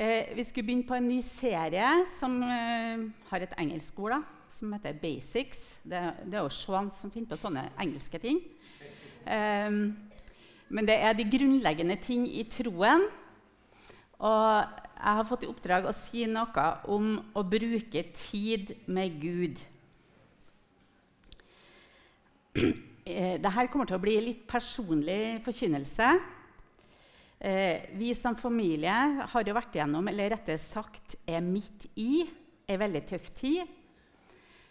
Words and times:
Eh, 0.00 0.36
vi 0.36 0.44
skulle 0.44 0.64
begynne 0.64 0.86
på 0.88 0.96
en 0.96 1.08
ny 1.10 1.18
serie 1.20 1.88
som 2.08 2.38
eh, 2.40 3.02
har 3.28 3.42
et 3.44 3.56
engelsk 3.60 3.98
ord, 4.00 4.22
som 4.48 4.72
heter 4.72 4.96
Basics. 4.96 5.74
Det, 5.84 6.00
det 6.24 6.38
er 6.38 6.46
jo 6.46 6.54
Sean 6.56 6.88
som 6.88 7.12
finner 7.12 7.28
på 7.28 7.36
sånne 7.36 7.66
engelske 7.84 8.16
ting. 8.22 8.38
Eh, 9.28 9.68
men 10.72 10.88
det 10.88 10.96
er 10.96 11.18
de 11.18 11.28
grunnleggende 11.28 11.98
ting 12.00 12.24
i 12.32 12.46
troen. 12.48 13.04
Og 14.24 14.80
jeg 14.96 15.18
har 15.20 15.28
fått 15.28 15.44
i 15.44 15.52
oppdrag 15.52 15.90
å 15.90 15.92
si 15.92 16.24
noe 16.32 16.66
om 16.88 17.12
å 17.36 17.44
bruke 17.44 18.06
tid 18.16 18.72
med 18.88 19.20
Gud. 19.20 19.60
Eh, 22.56 23.36
Dette 23.36 23.68
kommer 23.68 23.88
til 23.88 24.00
å 24.00 24.06
bli 24.08 24.16
litt 24.22 24.46
personlig 24.48 25.42
forkynnelse. 25.44 26.14
Eh, 27.42 27.88
vi 27.96 28.14
som 28.14 28.34
familie 28.36 28.92
har 29.32 29.46
jo 29.48 29.54
vært 29.56 29.78
igjennom, 29.78 30.04
eller 30.10 30.34
rettere 30.34 30.60
sagt 30.60 31.14
er 31.24 31.40
midt 31.40 31.86
i, 31.96 32.26
ei 32.68 32.76
veldig 32.76 33.00
tøff 33.08 33.30
tid. 33.32 33.64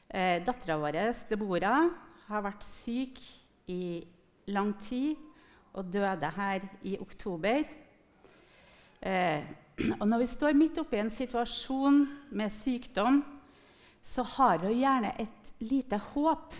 Eh, 0.05 0.37
Dattera 0.45 0.77
vår, 0.77 0.99
Deborah, 1.31 1.89
har 2.27 2.45
vært 2.45 2.67
syk 2.67 3.17
i 3.73 4.05
lang 4.53 4.75
tid 4.85 5.17
og 5.73 5.89
døde 5.89 6.29
her 6.37 6.69
i 6.85 6.93
oktober. 7.01 7.65
Eh, 9.01 9.41
og 9.97 10.05
når 10.05 10.27
vi 10.27 10.31
står 10.37 10.61
midt 10.61 10.77
oppe 10.77 10.99
i 10.99 11.01
en 11.01 11.09
situasjon 11.09 12.03
med 12.29 12.53
sykdom, 12.53 13.23
så 14.05 14.21
har 14.37 14.61
vi 14.61 14.83
gjerne 14.83 15.15
et 15.17 15.53
lite 15.65 15.97
håp, 16.13 16.53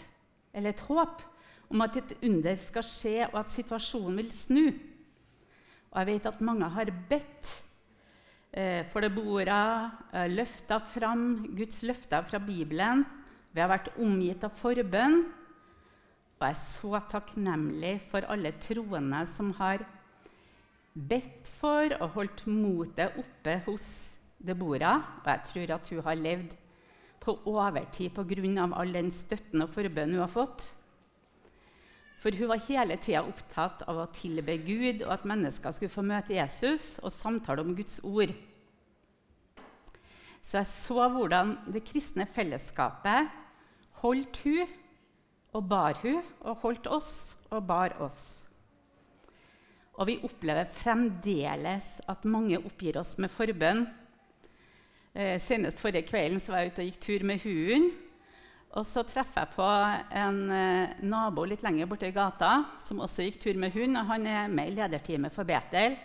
eller 0.58 0.74
et 0.74 0.88
håp, 0.90 1.22
om 1.70 1.86
at 1.86 2.02
et 2.02 2.18
under 2.26 2.58
skal 2.58 2.82
skje, 2.96 3.18
og 3.30 3.44
at 3.44 3.54
situasjonen 3.54 4.24
vil 4.24 4.34
snu. 4.34 4.70
Og 5.90 6.02
jeg 6.02 6.10
vet 6.12 6.30
at 6.30 6.42
mange 6.46 6.70
har 6.70 6.92
bedt 7.10 7.52
eh, 8.54 8.86
for 8.92 9.02
det 9.02 9.12
bordet, 9.16 9.92
eh, 10.14 10.30
løfta 10.30 10.78
fram 10.86 11.24
Guds 11.58 11.82
løfter 11.88 12.26
fra 12.30 12.40
Bibelen. 12.44 13.06
Vi 13.52 13.62
har 13.64 13.72
vært 13.72 13.92
omgitt 13.98 14.46
av 14.46 14.54
forbønn. 14.58 15.24
Og 16.40 16.46
jeg 16.46 16.56
er 16.56 16.62
så 16.62 17.00
takknemlig 17.12 17.98
for 18.12 18.24
alle 18.32 18.54
troende 18.64 19.26
som 19.28 19.50
har 19.58 19.82
bedt 20.94 21.50
for 21.60 21.92
og 22.00 22.16
holdt 22.16 22.46
motet 22.48 23.18
oppe 23.20 23.58
hos 23.66 23.88
Deborah. 24.38 25.04
Og 25.24 25.32
jeg 25.34 25.46
tror 25.50 25.76
at 25.76 25.90
hun 25.92 26.04
har 26.06 26.22
levd 26.22 26.56
på 27.20 27.36
overtid 27.50 28.14
pga. 28.16 28.70
all 28.74 28.94
den 28.94 29.12
støtten 29.12 29.62
og 29.62 29.70
forbønnen 29.70 30.16
hun 30.16 30.24
har 30.24 30.32
fått. 30.32 30.76
For 32.20 32.36
hun 32.36 32.52
var 32.52 32.66
hele 32.68 32.98
tida 33.00 33.24
opptatt 33.24 33.86
av 33.88 34.02
å 34.02 34.10
tilbe 34.12 34.58
Gud 34.66 35.06
og 35.06 35.14
at 35.16 35.28
mennesker 35.28 35.72
skulle 35.76 35.94
få 35.94 36.04
møte 36.04 36.36
Jesus 36.36 36.98
og 37.00 37.14
samtale 37.16 37.64
om 37.64 37.72
Guds 37.78 38.02
ord. 38.04 38.34
Så 40.44 40.60
jeg 40.60 40.70
så 40.72 41.08
hvordan 41.14 41.56
det 41.72 41.86
kristne 41.88 42.28
fellesskapet 42.28 43.30
holdt 44.02 44.42
hun 44.44 44.76
og 45.56 45.66
bar 45.70 46.00
hun 46.04 46.20
og 46.44 46.60
holdt 46.66 46.90
oss 46.92 47.14
og 47.50 47.64
bar 47.70 47.96
oss. 48.04 48.44
Og 50.00 50.08
vi 50.08 50.20
opplever 50.24 50.68
fremdeles 50.72 51.88
at 52.08 52.28
mange 52.28 52.60
oppgir 52.60 53.00
oss 53.00 53.18
med 53.20 53.32
forbønn. 53.32 53.86
Eh, 55.16 55.36
senest 55.44 55.82
forrige 55.84 56.08
kvelden 56.08 56.40
var 56.48 56.64
jeg 56.64 56.72
ute 56.72 56.84
og 56.84 56.92
gikk 56.92 57.02
tur 57.04 57.26
med 57.28 57.44
hunden. 57.44 57.90
Og 58.78 58.86
så 58.86 59.02
treffer 59.08 59.48
jeg 59.48 59.54
på 59.56 59.68
en 60.22 60.40
eh, 60.54 61.00
nabo 61.10 61.46
litt 61.50 61.64
lenger 61.66 61.88
borte 61.90 62.10
i 62.12 62.14
gata 62.14 62.52
som 62.82 63.02
også 63.02 63.26
gikk 63.26 63.40
tur 63.42 63.58
med 63.58 63.74
hund. 63.74 63.98
og 63.98 64.12
Han 64.12 64.28
er 64.30 64.52
med 64.54 64.70
i 64.70 64.76
lederteamet 64.78 65.34
for 65.34 65.48
Betel. 65.48 65.98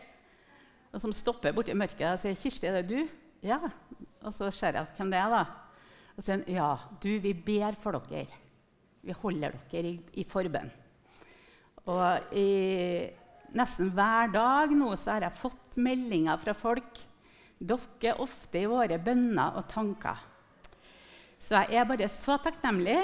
Og 0.95 1.03
som 1.03 1.13
stopper 1.13 1.53
borti 1.53 1.75
mørket 1.77 2.07
og 2.09 2.23
sier 2.23 2.39
'Kirsti, 2.39 2.71
er 2.71 2.81
det 2.81 2.89
du?' 2.89 3.09
'Ja.' 3.45 3.69
Og 4.25 4.33
så 4.33 4.51
ser 4.51 4.79
jeg 4.79 4.87
hvem 4.97 5.11
det 5.11 5.21
er. 5.21 5.29
da. 5.29 5.45
Og 6.17 6.23
sier 6.23 6.39
han 6.39 6.45
'Ja, 6.49 6.79
du, 7.03 7.19
vi 7.21 7.35
ber 7.35 7.77
for 7.77 7.93
dere. 7.93 8.33
Vi 9.03 9.13
holder 9.13 9.53
dere 9.71 9.89
i, 9.89 10.01
i 10.15 10.25
forbønn.' 10.25 10.73
Og 11.87 12.33
i 12.33 13.11
nesten 13.53 13.91
hver 13.91 14.33
dag 14.33 14.71
nå 14.73 14.97
så 14.97 15.13
har 15.13 15.21
jeg 15.21 15.37
fått 15.37 15.77
meldinger 15.77 16.41
fra 16.41 16.55
folk. 16.57 16.97
Dere 17.61 18.09
er 18.09 18.21
ofte 18.21 18.63
i 18.63 18.71
våre 18.71 18.99
bønner 18.99 19.59
og 19.59 19.69
tanker. 19.69 20.17
Så 21.45 21.59
jeg 21.69 21.77
er 21.77 21.85
bare 21.85 22.07
så 22.09 22.39
takknemlig 22.41 23.03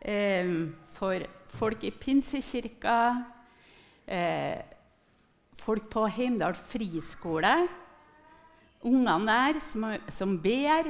eh, 0.00 0.52
for 0.88 1.20
folk 1.52 1.82
i 1.84 1.90
Pinsekirka, 1.92 2.94
eh, 4.08 4.62
folk 5.60 5.90
på 5.92 6.06
Heimdal 6.08 6.56
friskole, 6.56 7.50
ungene 8.88 9.18
der 9.28 9.60
som, 9.60 9.84
som 10.08 10.32
ber. 10.40 10.88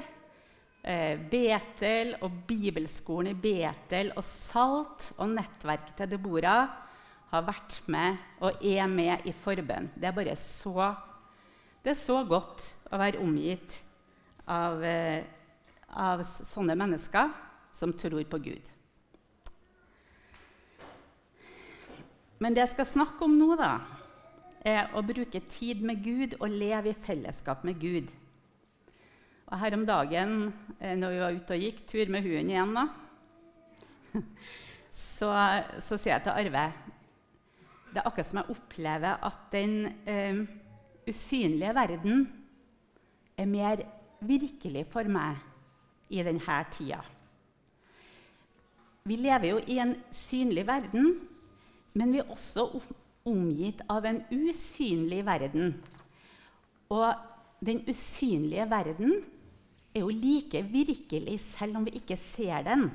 Eh, 0.87 1.19
Betel 1.33 2.15
og 2.23 2.39
Bibelskolen 2.47 3.35
i 3.35 3.41
Betel 3.49 4.15
og 4.15 4.23
Salt 4.25 5.11
og 5.19 5.35
nettverket 5.35 5.99
til 5.99 6.15
Deborah 6.15 6.71
har 7.35 7.45
vært 7.45 7.83
med 7.91 8.23
og 8.39 8.63
er 8.63 8.87
med 8.89 9.27
i 9.27 9.35
forbønn. 9.35 9.91
Det 9.99 10.09
er 10.09 10.17
bare 10.17 10.39
så, 10.39 10.95
det 11.83 11.93
er 11.97 12.01
så 12.01 12.23
godt 12.23 12.71
å 12.89 13.03
være 13.03 13.21
omgitt 13.21 13.83
av 14.47 14.81
eh, 14.87 15.27
av 15.91 16.23
sånne 16.27 16.77
mennesker 16.79 17.33
som 17.77 17.93
tror 17.97 18.25
på 18.31 18.39
Gud. 18.39 18.71
Men 22.41 22.57
det 22.57 22.65
jeg 22.65 22.73
skal 22.75 22.89
snakke 22.89 23.27
om 23.27 23.37
nå, 23.37 23.53
da, 23.61 23.75
er 24.65 24.93
å 24.97 25.03
bruke 25.05 25.43
tid 25.53 25.83
med 25.85 26.01
Gud 26.05 26.39
og 26.41 26.53
leve 26.53 26.93
i 26.93 26.97
fellesskap 26.97 27.67
med 27.69 27.81
Gud. 27.81 28.09
Og 29.51 29.59
Her 29.61 29.77
om 29.77 29.85
dagen, 29.85 30.53
eh, 30.79 30.97
når 30.97 31.13
vi 31.13 31.21
var 31.21 31.37
ute 31.37 31.57
og 31.57 31.65
gikk 31.67 31.85
tur 31.91 32.13
med 32.13 32.25
hunden 32.25 32.53
igjen, 32.53 32.73
da, 32.77 32.87
så, 35.19 35.31
så 35.83 35.99
sier 35.99 36.17
jeg 36.17 36.25
til 36.25 36.35
Arve 36.35 36.65
Det 37.91 38.01
er 38.01 38.09
akkurat 38.09 38.27
som 38.27 38.41
jeg 38.41 38.55
opplever 38.55 39.21
at 39.29 39.45
den 39.53 39.77
eh, 40.09 40.41
usynlige 41.11 41.77
verden 41.77 42.25
er 43.39 43.51
mer 43.51 43.85
virkelig 44.21 44.87
for 44.91 45.09
meg 45.11 45.39
i 46.11 46.23
denne 46.27 46.61
tida. 46.75 47.01
Vi 49.07 49.17
lever 49.17 49.49
jo 49.49 49.61
i 49.67 49.79
en 49.81 49.95
synlig 50.13 50.67
verden, 50.69 51.15
men 51.97 52.13
vi 52.13 52.21
er 52.21 52.31
også 52.31 52.67
omgitt 53.27 53.83
av 53.91 54.07
en 54.07 54.21
usynlig 54.31 55.23
verden. 55.27 55.75
Og 56.93 57.09
den 57.65 57.83
usynlige 57.89 58.67
verden 58.71 59.15
er 59.95 60.05
jo 60.05 60.13
like 60.15 60.63
virkelig 60.71 61.41
selv 61.43 61.81
om 61.81 61.87
vi 61.89 61.97
ikke 61.99 62.19
ser 62.21 62.67
den. 62.67 62.87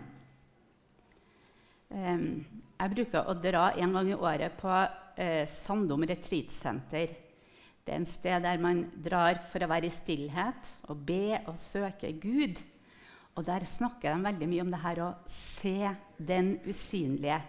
Jeg 1.90 2.92
bruker 2.96 3.28
å 3.30 3.36
dra 3.40 3.70
en 3.80 3.94
gang 3.96 4.10
i 4.12 4.18
året 4.18 4.56
på 4.60 4.72
eh, 5.22 5.46
Sandom 5.48 6.04
retreatsenter. 6.08 7.14
Det 7.86 7.94
er 7.94 8.00
en 8.02 8.10
sted 8.10 8.42
der 8.44 8.62
man 8.62 8.86
drar 9.06 9.38
for 9.52 9.62
å 9.62 9.70
være 9.70 9.88
i 9.88 9.94
stillhet 9.94 10.72
og 10.90 11.04
be 11.08 11.38
og 11.46 11.60
søke 11.62 12.10
Gud. 12.18 12.58
Og 13.36 13.44
der 13.44 13.66
snakker 13.68 14.14
de 14.16 14.24
veldig 14.24 14.48
mye 14.48 14.64
om 14.64 14.72
det 14.72 14.84
her 14.84 15.02
å 15.04 15.10
se 15.28 15.92
den 16.18 16.56
usynlige. 16.64 17.42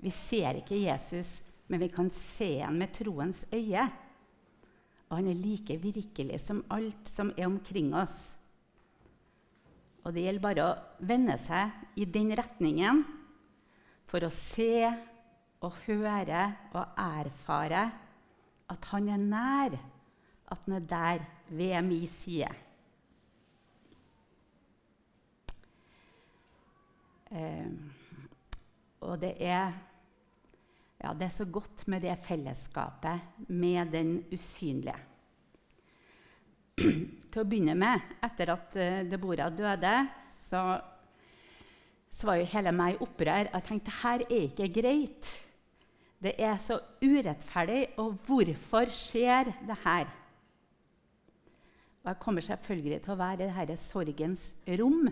Vi 0.00 0.12
ser 0.12 0.62
ikke 0.62 0.78
Jesus, 0.80 1.42
men 1.68 1.82
vi 1.82 1.90
kan 1.92 2.08
se 2.14 2.48
ham 2.62 2.78
med 2.80 2.94
troens 2.96 3.44
øye. 3.52 3.84
Og 5.06 5.18
han 5.18 5.28
er 5.30 5.38
like 5.38 5.76
virkelig 5.82 6.40
som 6.42 6.64
alt 6.72 7.12
som 7.12 7.32
er 7.36 7.48
omkring 7.48 7.92
oss. 7.96 8.34
Og 10.06 10.14
det 10.14 10.24
gjelder 10.24 10.44
bare 10.44 10.64
å 10.64 11.06
vende 11.06 11.36
seg 11.42 11.98
i 11.98 12.06
den 12.06 12.32
retningen 12.38 13.02
for 14.06 14.22
å 14.22 14.32
se 14.32 14.86
og 15.66 15.80
høre 15.86 16.42
og 16.72 17.00
erfare 17.02 17.88
at 18.70 18.88
han 18.92 19.10
er 19.10 19.22
nær, 19.22 19.76
at 20.46 20.62
han 20.66 20.78
er 20.78 20.86
der 20.90 21.26
ved 21.50 21.82
min 21.86 22.06
side. 22.10 22.52
Og 29.06 29.18
det 29.20 29.32
er, 29.42 29.74
ja, 31.02 31.12
det 31.12 31.26
er 31.26 31.34
så 31.34 31.46
godt 31.50 31.86
med 31.90 32.04
det 32.06 32.14
fellesskapet 32.26 33.48
med 33.48 33.92
den 33.92 34.12
usynlige. 34.32 34.98
Til 37.32 37.40
å 37.40 37.48
begynne 37.48 37.76
med, 37.78 38.04
etter 38.24 38.52
at 38.52 38.76
uh, 38.76 39.00
Deborah 39.08 39.50
døde, 39.52 39.94
så, 40.44 40.60
så, 42.12 42.28
var 42.28 42.40
jo 42.40 42.50
hele 42.52 42.72
meg 42.76 42.94
i 42.94 43.00
opprør. 43.04 43.50
Jeg 43.50 43.66
tenkte 43.66 43.98
her 44.02 44.26
er 44.26 44.46
ikke 44.50 44.70
greit. 44.80 45.32
Det 46.22 46.34
er 46.40 46.56
så 46.60 46.78
urettferdig, 47.02 47.82
og 48.00 48.16
hvorfor 48.26 48.92
skjer 48.92 49.52
det 49.68 49.76
her? 49.84 50.08
Og 52.06 52.12
jeg 52.12 52.20
kommer 52.22 52.44
selvfølgelig 52.44 53.00
til 53.02 53.16
å 53.16 53.18
være 53.18 53.48
i 53.48 53.54
dette 53.56 53.76
sorgens 53.82 54.52
rom 54.78 55.08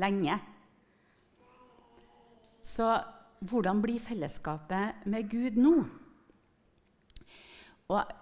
lenge. 0.00 0.38
Så 2.62 2.88
hvordan 3.40 3.80
blir 3.82 4.02
fellesskapet 4.02 5.06
med 5.08 5.30
Gud 5.32 5.56
nå? 5.60 5.76
Og 7.90 8.16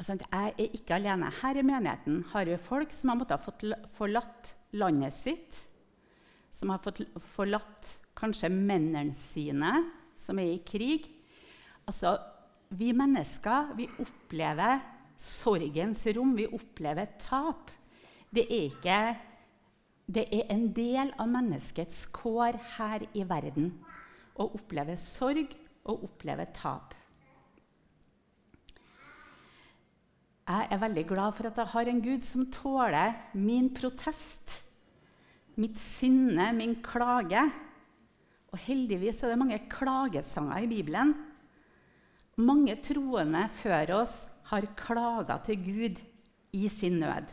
Altså, 0.00 0.16
jeg 0.16 0.54
er 0.56 0.70
ikke 0.72 0.94
alene. 0.96 1.28
Her 1.42 1.58
i 1.60 1.62
menigheten 1.66 2.22
har 2.32 2.48
vi 2.48 2.56
folk 2.56 2.92
som 2.96 3.10
har 3.12 3.18
måttet 3.20 3.82
forlatt 3.92 4.54
landet 4.72 5.12
sitt, 5.12 5.58
som 6.48 6.72
har 6.72 6.80
fått 6.80 7.02
forlatt 7.34 7.90
kanskje 8.16 8.48
mennene 8.48 9.12
sine, 9.12 9.74
som 10.16 10.40
er 10.40 10.54
i 10.54 10.62
krig. 10.64 11.10
Altså, 11.84 12.14
vi 12.72 12.94
mennesker 12.96 13.74
vi 13.76 13.90
opplever 14.00 14.80
sorgens 15.20 16.06
rom, 16.16 16.32
vi 16.38 16.48
opplever 16.48 17.12
tap. 17.20 17.68
Det 18.32 18.46
er, 18.46 18.70
ikke, 18.70 18.98
det 20.10 20.26
er 20.34 20.48
en 20.50 20.70
del 20.74 21.12
av 21.20 21.28
menneskets 21.30 22.06
kår 22.14 22.58
her 22.76 23.04
i 23.14 23.22
verden 23.28 23.70
å 24.40 24.48
oppleve 24.56 24.96
sorg 24.98 25.52
og 25.86 26.06
oppleve 26.08 26.48
tap. 26.56 26.96
Jeg 30.50 30.66
er 30.74 30.80
veldig 30.82 31.04
glad 31.06 31.36
for 31.36 31.46
at 31.46 31.58
jeg 31.62 31.72
har 31.76 31.88
en 31.92 32.02
Gud 32.02 32.24
som 32.26 32.48
tåler 32.50 33.14
min 33.38 33.68
protest, 33.74 34.56
mitt 35.60 35.78
sinne, 35.78 36.48
min 36.56 36.74
klage. 36.82 37.44
Og 38.50 38.58
heldigvis 38.64 39.22
er 39.22 39.30
det 39.30 39.38
mange 39.38 39.60
klagesanger 39.70 40.64
i 40.64 40.70
Bibelen. 40.72 41.14
Mange 42.40 42.74
troende 42.82 43.44
før 43.60 44.00
oss 44.00 44.24
har 44.50 44.66
klaga 44.74 45.38
til 45.46 45.62
Gud 45.62 46.02
i 46.56 46.66
sin 46.72 46.98
nød. 46.98 47.30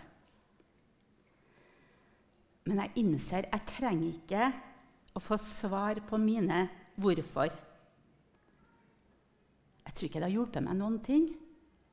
Men 2.67 2.83
jeg 2.83 3.03
innser 3.03 3.47
jeg 3.47 3.67
trenger 3.69 4.09
ikke 4.11 4.49
å 5.17 5.23
få 5.23 5.37
svar 5.41 6.01
på 6.07 6.19
mine 6.21 6.65
hvorfor. 6.99 7.53
Jeg 9.87 9.95
tror 9.95 10.09
ikke 10.09 10.19
det 10.19 10.27
har 10.27 10.35
hjulpet 10.35 10.65
meg 10.65 10.77
noen 10.77 10.97
ting 11.03 11.29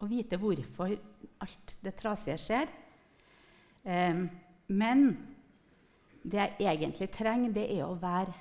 å 0.02 0.08
vite 0.10 0.38
hvorfor 0.40 0.96
alt 1.44 1.76
det 1.84 1.94
trasige 1.96 2.40
skjer. 2.40 2.72
Um, 3.84 4.26
men 4.74 5.06
det 6.24 6.40
jeg 6.58 6.72
egentlig 6.72 7.10
trenger, 7.12 7.52
det 7.54 7.68
er 7.76 7.84
å 7.86 7.98
være 8.00 8.34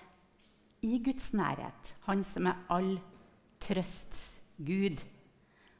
i 0.83 0.97
Guds 1.03 1.31
nærhet. 1.35 1.93
Han 2.07 2.23
som 2.27 2.47
er 2.49 2.63
all 2.73 2.95
trøsts 3.63 4.41
Gud, 4.63 5.03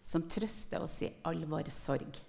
som 0.03 0.27
trøster 0.31 0.83
oss 0.83 0.99
i 1.03 1.11
all 1.27 1.43
vår 1.49 1.71
sorg. 1.73 2.19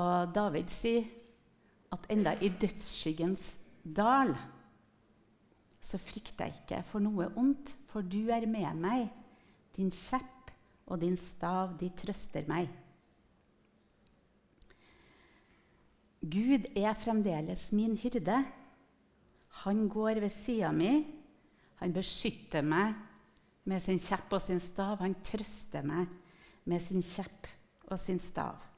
Og 0.00 0.32
David 0.34 0.70
sier 0.72 1.04
at 1.92 2.06
enda 2.12 2.32
i 2.40 2.48
dødsskyggens 2.48 3.46
dal 3.84 4.32
så 5.82 5.98
frykter 5.98 6.46
jeg 6.46 6.60
ikke 6.62 6.78
for 6.86 7.02
noe 7.02 7.26
ondt, 7.36 7.74
for 7.90 8.06
du 8.06 8.30
er 8.30 8.46
med 8.46 8.78
meg. 8.78 9.08
Din 9.74 9.90
kjepp 9.90 10.52
og 10.86 11.00
din 11.02 11.16
stav, 11.18 11.74
de 11.80 11.90
trøster 11.98 12.46
meg. 12.48 12.70
Gud 16.22 16.68
er 16.78 16.94
fremdeles 16.94 17.72
min 17.74 17.96
hyrde. 17.98 18.44
Han 19.64 19.88
går 19.90 20.22
ved 20.22 20.30
sida 20.30 20.70
mi. 20.72 21.02
Han 21.82 21.92
beskytter 21.92 22.62
meg 22.62 22.94
med 23.66 23.82
sin 23.82 23.98
kjepp 23.98 24.38
og 24.38 24.44
sin 24.44 24.62
stav. 24.62 25.00
Han 25.02 25.18
trøster 25.26 25.82
meg 25.82 26.06
med 26.70 26.78
sin 26.84 27.02
kjepp 27.02 27.50
og 27.90 27.98
sin 27.98 28.22
stav. 28.22 28.71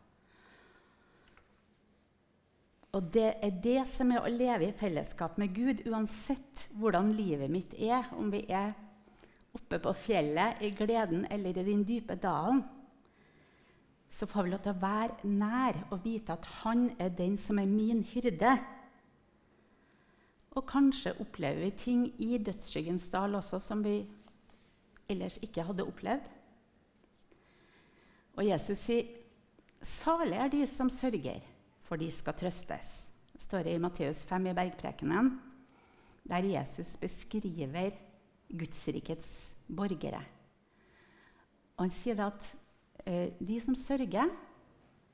Og 2.94 3.10
det 3.14 3.30
er 3.42 3.54
det 3.62 3.80
som 3.90 4.12
er 4.14 4.22
å 4.22 4.30
leve 4.30 4.68
i 4.68 4.76
fellesskap 4.76 5.38
med 5.40 5.54
Gud, 5.56 5.82
uansett 5.90 6.68
hvordan 6.78 7.10
livet 7.18 7.50
mitt 7.50 7.74
er. 7.74 8.06
Om 8.14 8.30
vi 8.30 8.44
er 8.46 8.70
oppe 9.54 9.80
på 9.82 9.94
fjellet, 9.98 10.62
i 10.62 10.70
gleden 10.74 11.26
eller 11.30 11.58
i 11.58 11.66
den 11.66 11.82
dype 11.86 12.14
dalen. 12.22 12.62
Så 14.14 14.28
får 14.30 14.46
vi 14.46 14.52
lov 14.52 14.62
til 14.62 14.74
å 14.76 14.82
være 14.82 15.30
nær 15.30 15.80
og 15.88 16.04
vite 16.04 16.36
at 16.36 16.46
han 16.60 16.86
er 17.02 17.10
den 17.18 17.34
som 17.40 17.58
er 17.58 17.66
min 17.66 18.04
hyrde. 18.06 18.52
Og 20.54 20.62
kanskje 20.70 21.16
opplever 21.22 21.64
vi 21.64 21.72
ting 21.74 22.04
i 22.22 22.38
dødsskyggens 22.38 23.08
dal 23.10 23.34
også 23.34 23.58
som 23.58 23.82
vi 23.82 24.04
ellers 25.10 25.40
ikke 25.42 25.66
hadde 25.66 25.86
opplevd. 25.86 26.30
Og 28.38 28.46
Jesus 28.46 28.78
sier, 28.78 29.10
'Salig 29.82 30.38
er 30.38 30.48
de 30.48 30.66
som 30.66 30.90
sørger.' 30.90 31.53
For 31.84 32.00
de 32.00 32.08
skal 32.12 32.36
trøstes. 32.38 32.92
Det 33.34 33.42
står 33.42 33.68
i 33.72 33.78
Matteus 33.82 34.22
5 34.28 34.50
i 34.50 34.56
Bergprekenen, 34.56 35.34
der 36.24 36.48
Jesus 36.48 36.94
beskriver 36.96 37.96
Gudsrikets 38.48 39.54
borgere. 39.68 40.22
Og 41.76 41.86
han 41.86 41.94
sier 41.94 42.20
at 42.24 42.50
eh, 43.04 43.34
de 43.38 43.58
som 43.60 43.76
sørger, 43.76 44.30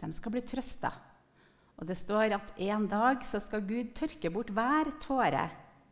de 0.00 0.10
skal 0.16 0.34
bli 0.34 0.42
trøsta. 0.46 0.92
Og 1.80 1.88
det 1.88 1.96
står 1.96 2.36
at 2.36 2.52
en 2.60 2.86
dag 2.88 3.24
så 3.24 3.40
skal 3.40 3.64
Gud 3.64 3.94
tørke 3.96 4.30
bort 4.32 4.52
hver 4.52 4.92
tåre 5.00 5.46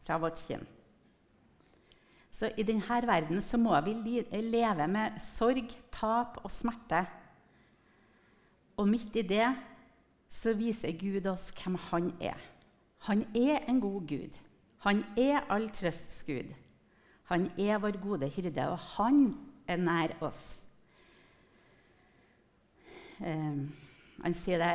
fra 0.04 0.18
vårt 0.20 0.42
kinn. 0.44 0.66
Så 2.28 2.52
i 2.60 2.62
denne 2.62 3.00
verden 3.08 3.40
så 3.42 3.58
må 3.58 3.74
vi 3.82 4.20
leve 4.44 4.86
med 4.86 5.16
sorg, 5.22 5.72
tap 5.90 6.38
og 6.44 6.52
smerte. 6.52 7.00
Og 8.78 8.86
midt 8.86 9.16
i 9.16 9.24
det 9.26 9.48
så 10.28 10.52
viser 10.56 10.92
Gud 10.98 11.26
oss 11.26 11.50
hvem 11.56 11.78
han 11.88 12.12
er. 12.20 12.38
Han 13.08 13.24
er 13.36 13.64
en 13.68 13.80
god 13.80 14.06
Gud. 14.08 14.38
Han 14.84 15.04
er 15.16 15.46
all 15.50 15.68
trøsts 15.74 16.22
Gud. 16.26 16.52
Han 17.28 17.50
er 17.58 17.78
vår 17.78 17.98
gode 18.02 18.28
hyrde, 18.28 18.68
og 18.70 18.78
han 18.78 19.34
er 19.68 19.76
nær 19.76 20.14
oss. 20.24 20.66
Eh, 23.20 23.58
han 24.22 24.36
sier 24.36 24.62
det 24.62 24.72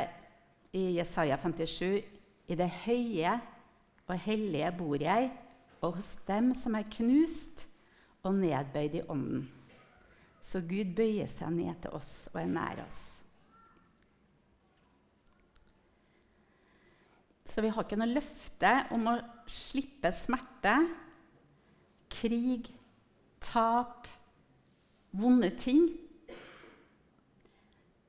i 0.76 0.84
Jesaja 0.98 1.38
57.: 1.40 2.04
I 2.48 2.54
det 2.54 2.70
høye 2.84 3.40
og 4.06 4.18
hellige 4.18 4.70
bor 4.78 5.00
jeg, 5.00 5.32
og 5.80 5.96
hos 5.96 6.14
dem 6.28 6.52
som 6.54 6.74
er 6.74 6.88
knust 6.90 7.66
og 8.22 8.34
nedbøyd 8.34 9.00
i 9.00 9.04
ånden. 9.08 9.48
Så 10.44 10.60
Gud 10.60 10.94
bøyer 10.96 11.28
seg 11.28 11.52
ned 11.52 11.74
til 11.82 11.96
oss 11.96 12.28
og 12.34 12.42
er 12.42 12.50
nær 12.52 12.84
oss. 12.84 13.23
Så 17.44 17.60
vi 17.60 17.68
har 17.68 17.84
ikke 17.84 17.98
noe 18.00 18.08
løfte 18.08 18.72
om 18.96 19.08
å 19.10 19.18
slippe 19.50 20.08
smerte, 20.16 20.78
krig, 22.14 22.70
tap, 23.44 24.08
vonde 25.12 25.50
ting. 25.60 25.86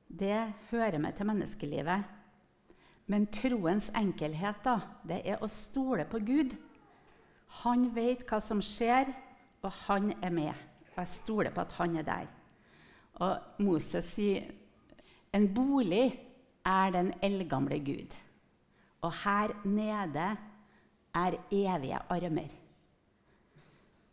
Det 0.08 0.38
hører 0.70 0.98
med 1.02 1.18
til 1.18 1.28
menneskelivet. 1.28 2.12
Men 3.12 3.28
troens 3.30 3.90
enkelhet 3.94 4.64
da, 4.64 4.80
det 5.06 5.20
er 5.28 5.42
å 5.44 5.50
stole 5.52 6.08
på 6.10 6.22
Gud. 6.26 6.56
Han 7.62 7.90
vet 7.94 8.24
hva 8.26 8.40
som 8.42 8.62
skjer, 8.64 9.12
og 9.62 9.70
han 9.86 10.14
er 10.24 10.32
med. 10.34 10.64
Og 10.94 11.02
jeg 11.02 11.12
stoler 11.12 11.52
på 11.54 11.62
at 11.62 11.76
han 11.76 12.00
er 12.00 12.06
der. 12.08 12.30
Og 13.22 13.62
Moses 13.62 14.08
sier 14.16 14.48
en 15.36 15.46
bolig 15.52 16.08
er 16.66 16.94
den 16.94 17.12
eldgamle 17.24 17.78
Gud. 17.84 18.14
Og 19.04 19.12
her 19.24 19.52
nede 19.64 20.28
er 21.16 21.36
evige 21.50 22.00
armer. 22.12 22.54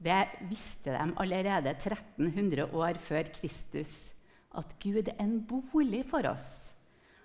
Det 0.03 0.23
visste 0.49 0.91
de 0.91 1.13
allerede 1.19 1.71
1300 1.77 2.65
år 2.75 2.99
før 2.99 3.29
Kristus, 3.33 4.11
at 4.57 4.75
Gud 4.83 5.07
er 5.07 5.23
en 5.23 5.39
bolig 5.47 6.03
for 6.09 6.27
oss. 6.27 6.73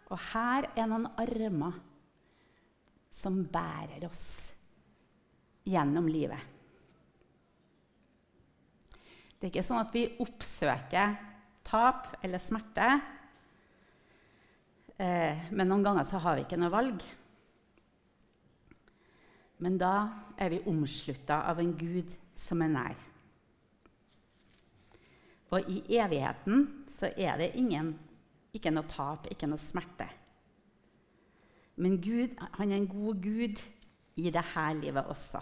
Og 0.09 0.19
her 0.33 0.71
er 0.77 0.87
noen 0.87 1.09
armer 1.19 1.81
som 3.13 3.43
bærer 3.51 4.07
oss 4.07 4.53
gjennom 5.69 6.07
livet. 6.09 6.41
Det 9.39 9.47
er 9.47 9.53
ikke 9.53 9.67
sånn 9.67 9.83
at 9.83 9.93
vi 9.95 10.07
oppsøker 10.23 11.19
tap 11.67 12.15
eller 12.25 12.43
smerte. 12.43 12.89
Eh, 14.99 15.51
men 15.55 15.69
noen 15.71 15.85
ganger 15.87 16.07
så 16.09 16.19
har 16.23 16.39
vi 16.39 16.47
ikke 16.47 16.59
noe 16.59 16.73
valg. 16.75 17.05
Men 19.59 19.79
da 19.79 19.95
er 20.39 20.53
vi 20.53 20.63
omslutta 20.71 21.43
av 21.51 21.59
en 21.61 21.73
Gud 21.79 22.15
som 22.39 22.63
er 22.63 22.71
nær. 22.73 23.07
Og 25.55 25.71
i 25.73 25.81
evigheten 25.97 26.67
så 26.93 27.11
er 27.17 27.39
det 27.41 27.55
ingen, 27.59 27.95
ikke 28.55 28.73
noe 28.73 28.87
tap, 28.91 29.27
ikke 29.33 29.49
noe 29.49 29.61
smerte. 29.61 30.07
Men 31.79 31.97
Gud, 32.03 32.35
han 32.59 32.73
er 32.73 32.81
en 32.81 32.91
god 32.91 33.23
Gud 33.23 33.63
i 34.19 34.31
dette 34.35 34.65
livet 34.81 35.07
også. 35.09 35.41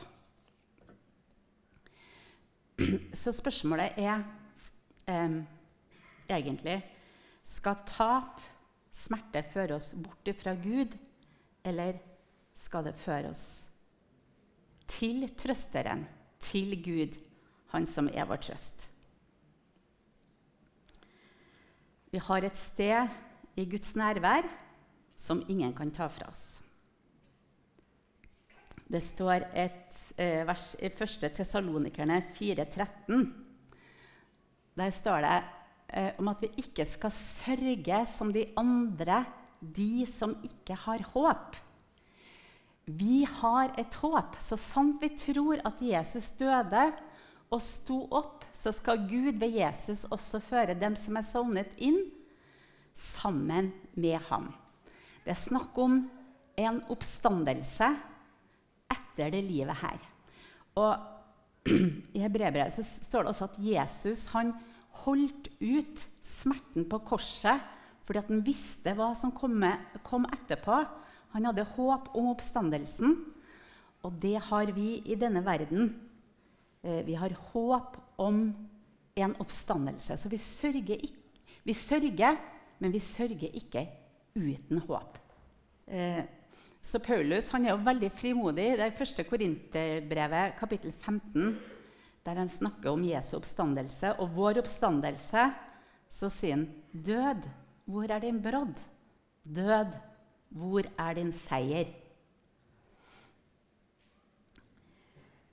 Så 3.17 3.33
spørsmålet 3.33 3.97
er 3.97 4.21
eh, 5.09 5.39
egentlig 6.29 6.83
Skal 7.47 7.79
tap, 7.89 8.43
smerte, 8.93 9.41
føre 9.43 9.79
oss 9.79 9.95
bort 9.97 10.29
fra 10.37 10.53
Gud, 10.61 10.93
eller 11.65 11.97
skal 12.57 12.85
det 12.85 12.95
føre 12.99 13.31
oss 13.31 13.47
til 14.89 15.27
trøsteren, 15.39 16.07
til 16.41 16.77
Gud, 16.83 17.17
han 17.73 17.87
som 17.87 18.09
er 18.13 18.29
vår 18.29 18.43
trøst. 18.49 18.91
Vi 22.13 22.21
har 22.23 22.47
et 22.47 22.59
sted 22.59 23.09
i 23.59 23.65
Guds 23.69 23.97
nærvær 23.99 24.47
som 25.17 25.43
ingen 25.49 25.75
kan 25.77 25.91
ta 25.91 26.07
fra 26.13 26.31
oss. 26.31 26.63
Det 28.87 29.03
står 29.03 29.49
et 29.59 30.03
eh, 30.23 30.45
vers 30.47 30.77
i 30.79 30.87
1. 30.87 31.27
Tessalonikerne 31.35 32.21
4,13. 32.37 33.25
Der 34.79 34.91
står 34.95 35.25
det 35.25 35.39
eh, 35.91 36.13
om 36.21 36.29
at 36.31 36.45
vi 36.45 36.53
ikke 36.63 36.87
skal 36.87 37.11
sørge 37.11 38.05
som 38.07 38.31
de 38.33 38.47
andre, 38.57 39.25
de 39.61 40.07
som 40.07 40.37
ikke 40.47 40.79
har 40.87 41.03
håp. 41.15 41.57
Vi 42.87 43.25
har 43.27 43.73
et 43.79 43.95
håp. 43.99 44.37
Så 44.39 44.59
sant 44.61 45.01
vi 45.03 45.11
tror 45.19 45.63
at 45.67 45.81
Jesus 45.83 46.31
døde 46.39 46.89
og 47.51 47.63
sto 47.63 48.01
opp, 48.15 48.45
så 48.55 48.73
skal 48.75 49.07
Gud 49.11 49.39
ved 49.39 49.55
Jesus 49.59 50.05
også 50.11 50.41
føre 50.43 50.75
dem 50.79 50.97
som 50.99 51.19
er 51.19 51.27
sovnet 51.27 51.75
inn, 51.83 51.99
sammen 52.97 53.73
med 53.93 54.23
ham. 54.31 54.49
Det 55.23 55.35
er 55.35 55.39
snakk 55.39 55.77
om 55.83 55.99
en 56.57 56.79
oppstandelse 56.89 57.91
etter 58.95 59.35
det 59.35 59.43
livet 59.45 59.77
her. 59.83 60.01
Og 60.81 61.69
I 62.17 62.23
Hebreerbrevet 62.23 62.79
står 62.87 63.27
det 63.27 63.33
også 63.35 63.51
at 63.51 63.59
Jesus 63.61 64.29
han 64.33 64.55
holdt 65.03 65.51
ut 65.61 66.07
smerten 66.25 66.87
på 66.89 67.03
korset 67.05 67.61
fordi 68.07 68.23
han 68.29 68.45
visste 68.47 68.95
hva 68.97 69.11
som 69.19 69.35
kom 69.35 69.61
etterpå. 69.67 70.79
Han 71.35 71.49
hadde 71.49 71.67
håp 71.77 72.13
om 72.17 72.31
oppstandelsen, 72.33 73.17
og 74.07 74.19
det 74.23 74.37
har 74.49 74.71
vi 74.77 75.01
i 75.05 75.17
denne 75.19 75.43
verden. 75.45 75.91
Eh, 76.83 77.03
vi 77.07 77.17
har 77.19 77.35
håp 77.53 77.97
om 78.23 78.41
en 79.17 79.37
oppstandelse. 79.43 80.17
Så 80.17 80.31
vi 80.31 80.39
sørger, 80.41 81.03
ikke, 81.09 81.45
vi 81.65 81.75
sørger, 81.75 82.39
men 82.79 82.93
vi 82.93 83.01
sørger 83.03 83.55
ikke 83.57 83.87
uten 84.37 84.83
håp. 84.87 85.19
Eh, 85.87 86.25
så 86.87 87.01
Paulus 87.03 87.49
han 87.51 87.67
er 87.67 87.75
jo 87.75 87.83
veldig 87.87 88.11
frimodig. 88.15 88.69
Det 88.79 88.85
er 88.85 88.95
første 88.95 89.25
Korinterbrevet, 89.27 90.55
kapittel 90.61 90.93
15, 90.93 91.57
der 92.27 92.39
han 92.39 92.51
snakker 92.51 92.93
om 92.93 93.07
Jesu 93.07 93.37
oppstandelse 93.39 94.13
og 94.21 94.35
vår 94.37 94.61
oppstandelse. 94.63 95.49
Så 96.09 96.31
sier 96.31 96.61
han, 96.61 96.69
'Død, 96.95 97.49
hvor 97.91 98.07
er 98.11 98.21
din 98.23 98.39
brodd?' 98.43 98.85
'Død, 99.43 99.99
hvor 100.57 100.89
er 100.99 101.15
din 101.15 101.33
seier?' 101.33 101.95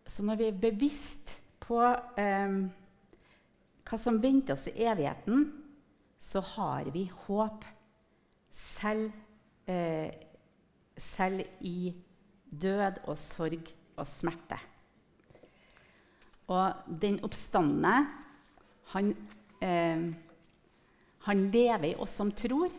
Så 0.08 0.24
når 0.24 0.36
vi 0.36 0.48
er 0.48 0.62
bevisst 0.62 1.42
på 1.64 1.80
eh, 2.22 2.58
hva 3.84 3.98
som 4.00 4.20
venter 4.22 4.54
oss 4.54 4.68
i 4.70 4.84
evigheten, 4.86 5.48
så 6.20 6.40
har 6.54 6.92
vi 6.94 7.08
håp 7.26 7.66
selv, 8.54 9.12
eh, 9.66 10.12
selv 10.98 11.42
i 11.62 11.94
død 12.62 13.02
og 13.08 13.18
sorg 13.18 13.74
og 13.98 14.08
smerte. 14.08 14.60
Og 16.54 16.86
den 17.02 17.20
oppstandende, 17.26 18.08
han, 18.94 19.12
eh, 19.62 20.14
han 21.28 21.46
lever 21.52 21.90
i 21.90 21.96
oss 21.96 22.16
som 22.20 22.32
tror. 22.32 22.70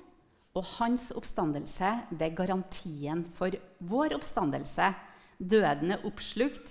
Og 0.54 0.66
hans 0.76 1.08
oppstandelse 1.18 1.90
det 2.14 2.28
er 2.28 2.36
garantien 2.38 3.24
for 3.34 3.54
vår 3.82 4.14
oppstandelse. 4.14 4.92
Døden 5.38 5.96
er 5.96 6.04
oppslukt, 6.06 6.70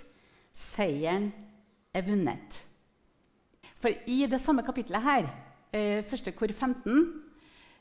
seieren 0.56 1.28
er 1.92 2.06
vunnet. 2.06 2.62
For 3.82 3.92
i 4.08 4.24
det 4.30 4.40
samme 4.40 4.64
kapitlet 4.64 5.04
her, 5.04 5.28
eh, 5.72 6.00
første 6.08 6.32
kor 6.32 6.48
15, 6.48 7.22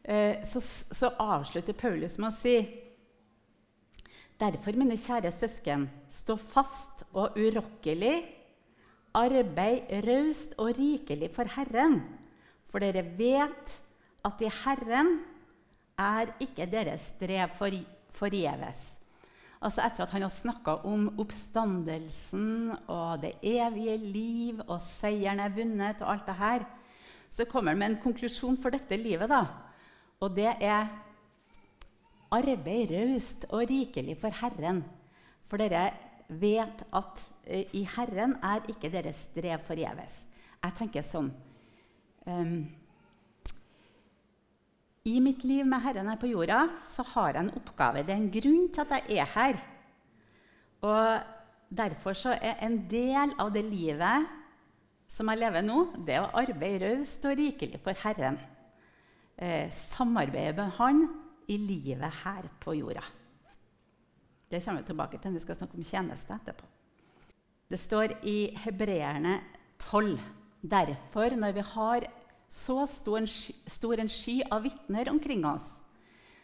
eh, 0.03 0.43
så, 0.43 1.09
avslutter 1.19 1.73
Paulus 1.73 2.17
med 2.17 2.31
å 2.31 2.35
si 2.35 2.79
Derfor, 4.39 4.75
mine 4.75 4.97
kjære 4.97 5.31
søsken, 5.31 5.85
stå 6.09 6.35
fast 6.35 7.03
og 7.13 7.37
urokkelig. 7.37 8.25
Arbeid 9.15 9.87
raust 10.03 10.55
og 10.57 10.73
rikelig 10.75 11.29
for 11.31 11.45
Herren, 11.45 12.01
for 12.65 12.79
dere 12.79 13.05
vet 13.15 13.77
at 14.25 14.41
i 14.41 14.49
Herren 14.49 15.21
er 15.99 16.33
ikke 16.43 16.67
deres 16.69 17.11
strev 17.13 17.53
forgjeves. 18.13 18.83
Altså 19.63 19.83
etter 19.85 20.03
at 20.03 20.11
han 20.11 20.25
har 20.25 20.33
snakka 20.33 20.75
om 20.89 21.05
oppstandelsen 21.21 22.73
og 22.91 23.21
det 23.23 23.37
evige 23.47 23.95
liv 24.01 24.59
og 24.67 24.81
seieren 24.83 25.39
er 25.39 25.53
vunnet 25.55 26.01
og 26.03 26.11
alt 26.11 26.27
det 26.27 26.35
her, 26.35 26.65
så 27.29 27.45
kommer 27.49 27.71
han 27.71 27.79
med 27.79 27.91
en 27.91 28.01
konklusjon 28.03 28.57
for 28.59 28.75
dette 28.75 28.97
livet. 28.97 29.29
da. 29.29 29.45
Og 30.19 30.35
det 30.35 30.51
er 30.59 30.91
arbeid 32.33 32.91
raust 32.91 33.45
og 33.49 33.69
rikelig 33.69 34.17
for 34.19 34.35
Herren. 34.41 34.83
For 35.47 35.57
dere 35.57 35.93
vet 36.27 36.83
at 36.93 37.25
uh, 37.47 37.63
i 37.73 37.83
Herren 37.95 38.35
er 38.43 38.67
ikke 38.69 38.91
deres 38.91 39.27
strev 39.29 39.63
forgjeves. 39.67 40.23
Jeg 40.63 40.77
tenker 40.77 41.03
sånn 41.05 41.31
um, 42.25 42.55
i 45.05 45.19
mitt 45.19 45.43
liv 45.43 45.67
med 45.67 45.83
Herren 45.83 46.09
her 46.09 46.19
på 46.19 46.31
jorda 46.31 46.65
så 46.79 47.03
har 47.13 47.33
jeg 47.33 47.43
en 47.43 47.55
oppgave. 47.59 48.05
Det 48.07 48.13
er 48.13 48.21
en 48.21 48.31
grunn 48.31 48.67
til 48.71 48.83
at 48.85 49.09
jeg 49.09 49.19
er 49.19 49.31
her. 49.35 49.63
Og 50.83 51.33
Derfor 51.73 52.13
så 52.13 52.35
er 52.37 52.59
en 52.61 52.75
del 52.89 53.33
av 53.41 53.49
det 53.53 53.63
livet 53.65 54.27
som 55.09 55.29
jeg 55.29 55.41
lever 55.41 55.63
nå, 55.65 55.79
det 56.05 56.19
å 56.21 56.29
arbeide 56.37 56.91
raust 56.91 57.25
og 57.25 57.37
rikelig 57.37 57.79
for 57.81 57.97
Herren. 58.03 58.37
Eh, 59.37 59.69
samarbeide 59.73 60.53
med 60.57 60.75
Han 60.77 61.01
i 61.49 61.57
livet 61.57 62.21
her 62.23 62.49
på 62.61 62.75
jorda. 62.77 63.03
Det 64.49 64.61
kommer 64.61 64.83
vi 64.83 64.89
tilbake 64.91 65.17
til 65.21 65.33
vi 65.33 65.41
skal 65.41 65.57
snakke 65.57 65.77
om 65.79 65.87
tjeneste 65.87 66.35
etterpå. 66.35 66.67
Det 67.69 67.79
står 67.81 68.17
i 68.29 68.53
Hebreerne 68.65 69.39
12.: 69.79 70.19
Derfor, 70.61 71.35
når 71.35 71.51
vi 71.57 71.63
har 71.73 72.07
så 72.53 72.83
stor 72.85 73.23
en, 73.23 73.27
stor 73.27 73.99
en 73.99 74.11
sky 74.11 74.41
av 74.51 74.61
vitner 74.67 75.09
omkring 75.09 75.45
oss. 75.45 75.79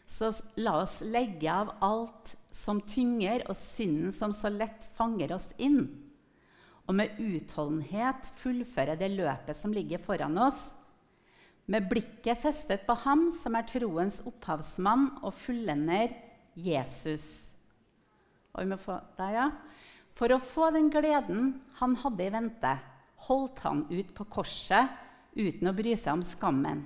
Så 0.09 0.31
la 0.57 0.79
oss 0.81 0.99
legge 1.05 1.51
av 1.53 1.75
alt 1.85 2.33
som 2.55 2.79
tynger, 2.81 3.43
og 3.45 3.57
synden 3.57 4.13
som 4.15 4.33
så 4.33 4.49
lett 4.49 4.87
fanger 4.97 5.35
oss 5.35 5.51
inn. 5.61 5.83
Og 6.89 6.95
med 6.97 7.19
utholdenhet 7.21 8.31
fullføre 8.39 8.97
det 8.97 9.11
løpet 9.13 9.57
som 9.57 9.73
ligger 9.75 10.01
foran 10.01 10.39
oss. 10.41 10.71
Med 11.69 11.85
blikket 11.91 12.41
festet 12.41 12.87
på 12.87 12.95
ham 13.03 13.27
som 13.29 13.53
er 13.53 13.67
troens 13.69 14.17
opphavsmann 14.25 15.11
og 15.21 15.35
fullender 15.37 16.15
Jesus. 16.57 17.53
Og 18.55 18.63
vi 18.63 18.71
må 18.71 18.79
få, 18.81 18.97
der, 19.19 19.35
ja. 19.37 19.45
For 20.17 20.33
å 20.33 20.41
få 20.41 20.71
den 20.73 20.89
gleden 20.89 21.53
han 21.77 21.93
hadde 22.01 22.25
i 22.25 22.33
vente, 22.33 22.73
holdt 23.29 23.61
han 23.61 23.85
ut 23.93 24.09
på 24.17 24.25
korset 24.33 25.05
uten 25.39 25.71
å 25.71 25.75
bry 25.75 25.95
seg 25.97 26.17
om 26.17 26.25
skammen. 26.25 26.83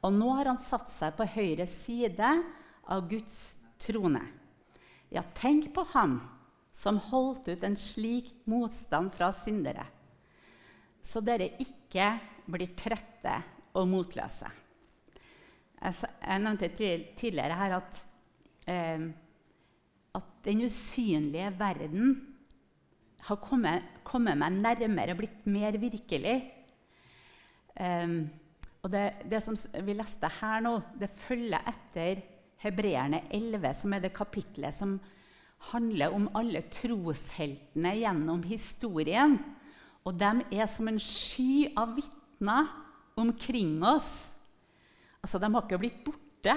Og 0.00 0.12
nå 0.16 0.32
har 0.38 0.50
han 0.50 0.60
satt 0.60 0.90
seg 0.92 1.14
på 1.16 1.28
høyre 1.36 1.66
side 1.68 2.30
av 2.90 3.06
Guds 3.10 3.56
trone. 3.80 4.22
Ja, 5.10 5.24
tenk 5.36 5.70
på 5.74 5.84
ham 5.92 6.20
som 6.76 7.00
holdt 7.10 7.50
ut 7.50 7.64
en 7.66 7.76
slik 7.76 8.30
motstand 8.48 9.12
fra 9.12 9.30
syndere, 9.34 9.84
så 11.02 11.20
dere 11.24 11.50
ikke 11.60 12.12
blir 12.50 12.72
trette 12.78 13.34
og 13.76 13.88
motløse. 13.90 14.48
Jeg 15.80 16.42
nevnte 16.44 16.68
tidligere 16.76 17.56
her 17.56 17.76
at, 17.78 18.00
eh, 18.68 19.06
at 20.14 20.32
den 20.44 20.64
usynlige 20.66 21.52
verden 21.58 22.16
har 23.28 23.40
kommet, 23.40 23.84
kommet 24.04 24.38
meg 24.40 24.58
nærmere 24.60 25.14
og 25.14 25.22
blitt 25.22 25.46
mer 25.48 25.76
virkelig 25.80 26.36
Um, 27.78 28.30
og 28.80 28.92
det, 28.92 29.04
det, 29.28 29.42
som 29.44 29.56
vi 29.84 29.94
leste 29.96 30.28
her 30.40 30.62
nå, 30.64 30.78
det 30.98 31.10
følger 31.26 31.68
etter 31.68 32.22
Hebreerne 32.60 33.22
11, 33.32 33.72
som 33.76 33.94
er 33.96 34.04
det 34.04 34.12
kapitlet 34.16 34.76
som 34.76 34.98
handler 35.70 36.14
om 36.16 36.28
alle 36.36 36.62
trosheltene 36.72 37.92
gjennom 38.00 38.44
historien. 38.48 39.36
Og 40.08 40.16
de 40.16 40.30
er 40.56 40.68
som 40.72 40.88
en 40.88 41.00
sky 41.00 41.70
av 41.76 41.92
vitner 41.98 42.70
omkring 43.20 43.82
oss. 43.84 44.32
Altså, 45.20 45.38
De 45.38 45.52
har 45.52 45.66
ikke 45.66 45.80
blitt 45.80 46.04
borte. 46.04 46.56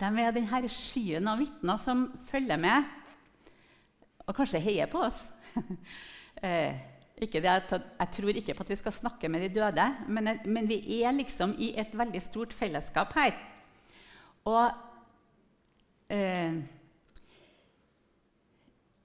De 0.00 0.08
er 0.24 0.32
denne 0.32 0.68
skyen 0.72 1.28
av 1.28 1.38
vitner 1.38 1.78
som 1.78 2.08
følger 2.26 2.58
med, 2.58 2.88
og 4.26 4.34
kanskje 4.34 4.62
heier 4.64 4.88
på 4.90 5.04
oss. 5.04 5.24
eh, 7.20 7.34
jeg 7.98 8.08
tror 8.16 8.38
ikke 8.38 8.54
på 8.56 8.64
at 8.64 8.72
vi 8.72 8.78
skal 8.80 8.94
snakke 8.94 9.28
med 9.28 9.44
de 9.44 9.50
døde, 9.60 9.86
men, 10.08 10.38
men, 10.44 10.68
vi 10.68 11.02
er 11.02 11.12
liksom 11.12 11.54
i 11.58 11.72
et 11.78 11.92
veldig 11.94 12.22
stort 12.22 12.52
fellesskap 12.56 13.12
her. 13.18 13.36
Og 14.48 14.70
eh, 16.10 16.56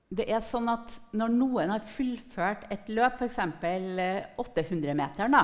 det 0.07 0.25
er 0.31 0.39
sånn 0.39 0.69
at 0.71 0.97
når 1.11 1.33
noen 1.35 1.71
har 1.75 1.83
fullført 1.83 2.67
et 2.71 2.89
løp, 2.89 3.19
f.eks. 3.19 3.37
800-meteren, 4.39 5.37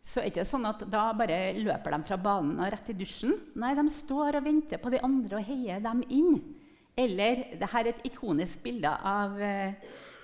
så 0.00 0.22
er 0.22 0.24
det 0.24 0.32
ikke 0.32 0.46
sånn 0.48 0.64
at 0.70 0.86
da 0.88 1.10
bare 1.12 1.52
løper 1.60 1.92
de 1.92 2.06
fra 2.08 2.16
banen 2.20 2.56
og 2.58 2.70
rett 2.72 2.88
i 2.90 2.96
dusjen. 2.96 3.34
Nei, 3.60 3.74
de 3.76 3.84
står 3.92 4.38
og 4.38 4.46
venter 4.46 4.80
på 4.80 4.92
de 4.92 5.02
andre 5.04 5.42
og 5.42 5.44
heier 5.46 5.82
dem 5.84 6.00
inn. 6.08 6.38
Eller 6.96 7.44
det 7.60 7.68
her 7.70 7.84
er 7.84 7.92
et 7.92 8.06
ikonisk 8.08 8.62
bilde 8.64 8.88
av 8.88 9.36
eh, 9.44 9.76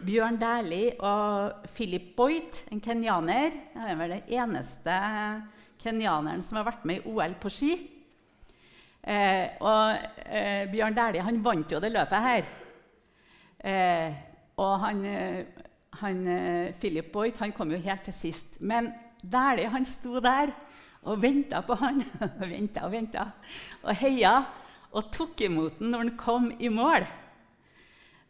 Bjørn 0.05 0.37
Dæhlie 0.37 0.93
og 1.01 1.53
Philip 1.73 2.13
Boyt, 2.17 2.67
en 2.73 2.81
kenyaner. 2.81 3.55
Han 3.75 3.89
er 3.89 3.97
vel 3.97 4.13
den 4.13 4.35
eneste 4.37 4.97
kenyaneren 5.81 6.43
som 6.45 6.59
har 6.61 6.67
vært 6.69 6.85
med 6.85 7.01
i 7.01 7.09
OL 7.09 7.37
på 7.41 7.53
ski. 7.53 7.73
Eh, 9.01 9.57
og 9.65 9.97
eh, 10.27 10.69
Bjørn 10.69 10.97
Dæhlie 10.97 11.25
han 11.25 11.41
vant 11.45 11.73
jo 11.73 11.81
det 11.81 11.93
løpet 11.95 12.29
her. 12.29 12.53
Eh, 13.65 14.21
og 14.61 14.79
han, 14.85 15.03
eh, 15.09 15.65
han, 16.03 16.23
eh, 16.29 16.75
Philip 16.77 17.13
Boyt 17.13 17.41
han 17.41 17.57
kom 17.57 17.73
jo 17.73 17.81
helt 17.81 18.05
til 18.05 18.15
sist. 18.15 18.61
Men 18.61 18.93
Dæhlie 19.23 19.73
han 19.73 19.85
sto 19.85 20.21
der 20.21 20.53
og 21.03 21.23
venta 21.23 21.63
på 21.65 21.75
han. 21.81 22.05
og 22.41 22.49
venta 22.51 22.85
og 22.85 22.93
venta. 22.93 23.31
Og 23.83 23.97
heia 23.97 24.43
og 24.93 25.09
tok 25.13 25.41
imot 25.41 25.81
han 25.81 25.95
når 25.95 26.05
han 26.05 26.19
kom 26.21 26.53
i 26.61 26.69
mål. 26.69 27.09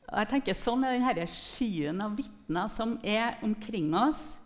Og 0.06 0.18
jeg 0.20 0.30
tenker 0.30 0.58
Sånn 0.58 0.84
er 0.86 0.98
denne 0.98 1.28
skyen 1.30 2.02
av 2.04 2.14
vitner 2.18 2.68
som 2.70 2.96
er 3.02 3.40
omkring 3.46 3.90
oss. 3.96 4.36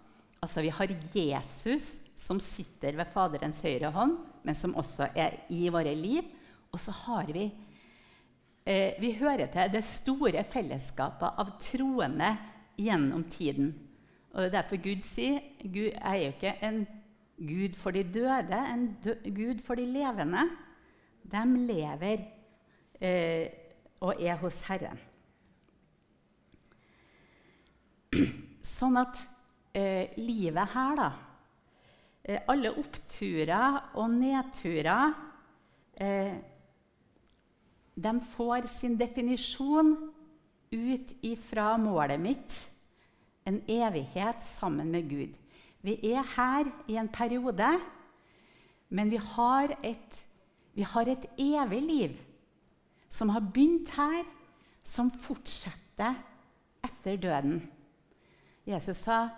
Altså 0.41 0.65
Vi 0.65 0.73
har 0.73 0.95
Jesus 1.13 1.99
som 2.21 2.41
sitter 2.41 2.97
ved 2.99 3.09
Faderens 3.13 3.63
høyre 3.65 3.91
hånd, 3.95 4.17
men 4.45 4.57
som 4.57 4.77
også 4.77 5.11
er 5.17 5.43
i 5.53 5.69
våre 5.73 5.93
liv. 5.97 6.25
Og 6.73 6.81
så 6.81 6.95
har 7.05 7.29
vi 7.33 7.49
eh, 8.65 8.97
Vi 9.01 9.13
hører 9.21 9.51
til 9.53 9.73
det 9.73 9.85
store 9.89 10.45
fellesskapet 10.49 11.41
av 11.41 11.55
troende 11.61 12.35
gjennom 12.81 13.25
tiden. 13.29 13.75
Og 14.33 14.41
Det 14.41 14.49
er 14.49 14.57
derfor 14.61 14.81
Gud 14.81 15.05
sier 15.05 15.41
Gud 15.61 15.93
er 15.93 16.17
jo 16.23 16.33
ikke 16.33 16.57
en 16.65 16.83
Gud 17.41 17.77
for 17.81 17.97
de 17.97 18.05
døde, 18.05 18.57
en 18.57 18.91
dø 19.05 19.15
Gud 19.33 19.63
for 19.65 19.75
de 19.81 19.87
levende. 19.89 20.45
De 21.25 21.45
lever 21.57 22.27
eh, 23.01 23.49
og 24.01 24.21
er 24.21 24.37
hos 24.41 24.61
Herren. 24.69 25.01
Sånn 28.67 28.99
at 28.99 29.21
eh, 29.77 30.17
livet 30.19 30.73
her, 30.75 30.97
da 30.99 31.11
eh, 32.25 32.41
Alle 32.51 32.73
oppturer 32.75 33.95
og 34.01 34.11
nedturer 34.17 35.13
eh, 35.95 36.33
De 37.95 38.15
får 38.33 38.67
sin 38.73 38.97
definisjon 38.99 39.95
ut 40.71 41.15
ifra 41.27 41.75
målet 41.79 42.23
mitt 42.23 42.59
en 43.49 43.59
evighet 43.67 44.43
sammen 44.45 44.91
med 44.93 45.09
Gud. 45.11 45.33
Vi 45.83 45.97
er 46.13 46.23
her 46.37 46.69
i 46.93 46.99
en 47.01 47.09
periode, 47.11 47.71
men 48.93 49.11
vi 49.11 49.19
har 49.19 49.73
et, 49.83 50.19
vi 50.77 50.85
har 50.87 51.09
et 51.09 51.25
evig 51.41 51.81
liv 51.83 52.21
som 53.11 53.33
har 53.35 53.43
begynt 53.43 53.91
her, 53.97 54.23
som 54.85 55.11
fortsetter 55.11 56.15
etter 56.85 57.19
døden. 57.19 57.59
Jesus 58.71 58.97
sa, 58.97 59.29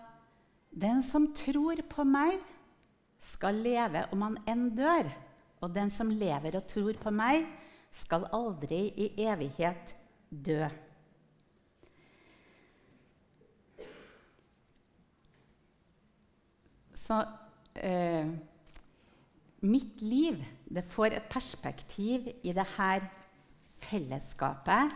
'Den 0.70 1.02
som 1.02 1.32
tror 1.34 1.82
på 1.88 2.04
meg, 2.04 2.38
skal 3.20 3.54
leve 3.54 4.06
om 4.12 4.22
han 4.22 4.38
enn 4.46 4.70
dør.' 4.76 5.12
'Og 5.62 5.74
den 5.74 5.90
som 5.90 6.10
lever 6.10 6.56
og 6.56 6.66
tror 6.66 6.92
på 6.98 7.10
meg, 7.10 7.46
skal 7.92 8.26
aldri 8.32 8.88
i 8.96 9.12
evighet 9.24 9.96
dø.' 10.30 10.68
Så 17.02 17.24
eh, 17.74 18.28
mitt 19.60 20.02
liv 20.02 20.38
det 20.70 20.84
får 20.84 21.16
et 21.16 21.30
perspektiv 21.30 22.28
i 22.42 22.52
det 22.52 22.66
her 22.76 23.08
fellesskapet 23.82 24.92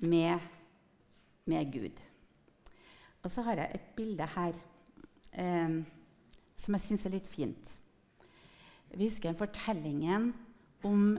med, 0.00 0.40
med 1.46 1.72
Gud. 1.72 2.05
Og 3.26 3.32
så 3.32 3.42
har 3.42 3.58
jeg 3.58 3.74
et 3.74 3.86
bilde 3.98 4.26
her 4.36 4.54
eh, 5.34 5.78
som 6.54 6.76
jeg 6.76 6.84
syns 6.84 7.06
er 7.08 7.14
litt 7.16 7.26
fint. 7.26 7.72
Vi 8.94 9.08
husker 9.08 9.34
fortellingen 9.34 10.28
om 10.86 11.16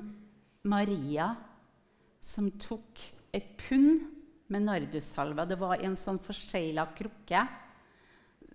Maria 0.63 1.33
som 2.23 2.47
tok 2.63 3.01
et 3.35 3.49
pund 3.59 4.05
med 4.47 4.63
nardussalve. 4.69 5.49
Det 5.51 5.59
var 5.59 5.83
en 5.83 5.99
sånn 5.99 6.21
forsegla 6.23 6.87
krukke 6.95 7.43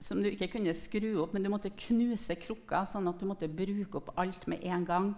som 0.03 0.25
du 0.25 0.31
ikke 0.31 0.49
kunne 0.57 0.73
skru 0.75 1.11
opp, 1.21 1.37
men 1.37 1.45
du 1.45 1.51
måtte 1.53 1.75
knuse 1.85 2.35
krukka, 2.41 2.87
sånn 2.89 3.07
at 3.13 3.21
du 3.21 3.29
måtte 3.29 3.53
bruke 3.53 4.01
opp 4.01 4.15
alt 4.19 4.49
med 4.51 4.65
en 4.65 4.89
gang. 4.89 5.13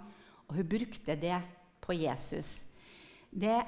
Og 0.50 0.58
hun 0.58 0.68
brukte 0.74 1.14
det 1.16 1.38
på 1.86 1.94
Jesus. 2.02 2.64
Det 3.30 3.62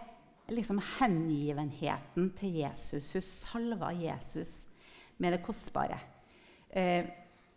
liksom 0.48 0.80
hengivenheten 0.98 2.30
til 2.38 2.60
Jesus. 2.62 3.12
Hun 3.12 3.24
salva 3.24 3.90
Jesus 3.94 4.66
med 5.18 5.32
det 5.32 5.42
kostbare. 5.44 5.98
Eh, 6.70 7.06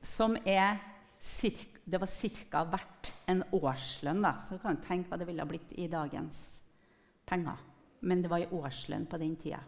som 0.01 0.37
er 0.45 0.77
cirka, 1.19 1.75
Det 1.89 1.97
var 1.99 2.07
ca. 2.07 2.63
verdt 2.63 3.13
en 3.27 3.43
årslønn. 3.51 4.21
Da. 4.21 4.37
Så 4.39 4.53
du 4.53 4.59
kan 4.61 4.77
tenke 4.77 5.09
hva 5.09 5.17
det 5.17 5.25
ville 5.25 5.41
ha 5.41 5.47
blitt 5.49 5.71
i 5.71 5.87
dagens 5.87 6.61
penger. 7.25 7.57
Men 8.01 8.21
det 8.21 8.29
var 8.29 8.37
i 8.37 8.45
årslønn 8.45 9.07
på 9.09 9.17
den 9.17 9.35
tida. 9.35 9.59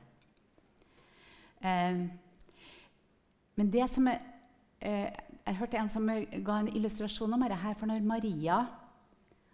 Eh, 1.61 2.07
men 3.55 3.71
det 3.71 3.89
som 3.89 4.07
er, 4.07 4.21
eh, 4.81 5.09
Jeg 5.47 5.55
hørte 5.55 5.77
en 5.77 5.89
som 5.89 6.07
ga 6.43 6.59
en 6.59 6.67
illustrasjon 6.67 7.33
om 7.33 7.39
dette. 7.41 7.75
For 7.79 7.87
når 7.87 8.03
Maria 8.03 8.67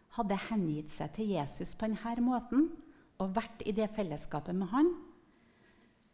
hadde 0.10 0.36
hengitt 0.36 0.92
seg 0.92 1.14
til 1.14 1.28
Jesus 1.28 1.74
på 1.76 1.88
denne 1.88 2.22
måten 2.22 2.70
og 3.22 3.34
vært 3.36 3.64
i 3.66 3.74
det 3.76 3.90
fellesskapet 3.96 4.56
med 4.56 4.70
han, 4.72 4.92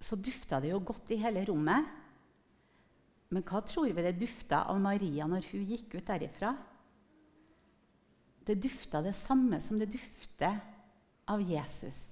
så 0.04 0.18
dufta 0.20 0.60
det 0.64 0.72
jo 0.74 0.82
godt 0.84 1.12
i 1.16 1.20
hele 1.22 1.44
rommet. 1.48 1.88
Men 3.34 3.46
hva 3.48 3.64
tror 3.66 3.92
vi 3.92 4.06
det 4.06 4.18
dufta 4.20 4.66
av 4.70 4.82
Maria 4.84 5.28
når 5.30 5.48
hun 5.52 5.64
gikk 5.68 5.96
ut 5.96 6.08
derifra? 6.08 6.54
Det 8.44 8.60
dufta 8.60 9.00
det 9.04 9.16
samme 9.16 9.60
som 9.64 9.80
det 9.80 9.92
dufter 9.94 10.60
av 11.32 11.42
Jesus. 11.42 12.10